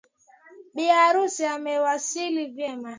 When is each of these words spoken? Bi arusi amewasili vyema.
Bi 0.75 0.85
arusi 1.03 1.43
amewasili 1.55 2.43
vyema. 2.55 2.89